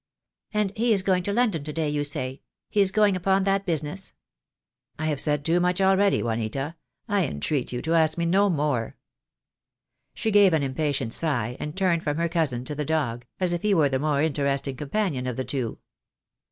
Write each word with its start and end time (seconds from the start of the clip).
"And 0.51 0.73
he 0.75 0.93
is 0.93 1.03
going 1.03 1.21
to 1.21 1.31
London 1.31 1.63
to 1.63 1.71
day, 1.71 1.87
you 1.87 2.03
say— 2.03 2.41
he 2.71 2.81
is 2.81 2.89
going 2.89 3.15
upon 3.15 3.43
that 3.43 3.67
business?" 3.67 4.13
"I 4.97 5.05
have 5.05 5.19
said 5.19 5.45
too 5.45 5.59
much 5.59 5.79
already, 5.79 6.23
Juanita. 6.23 6.75
I 7.07 7.27
entreat 7.27 7.71
you 7.71 7.83
to 7.83 7.93
ask 7.93 8.17
me 8.17 8.25
no 8.25 8.49
more." 8.49 8.95
She 10.15 10.31
gave 10.31 10.53
an 10.53 10.63
impatient 10.63 11.13
sigh, 11.13 11.55
and 11.59 11.77
turned 11.77 12.01
from 12.03 12.17
her 12.17 12.29
cousin 12.29 12.65
to 12.65 12.73
the 12.73 12.83
dog, 12.83 13.25
as 13.39 13.53
if 13.53 13.61
he 13.61 13.75
were 13.75 13.89
the 13.89 13.99
more 13.99 14.23
interesting 14.23 14.75
com 14.75 14.89
panion 14.89 15.29
of 15.29 15.37
the 15.37 15.45
two. 15.45 15.77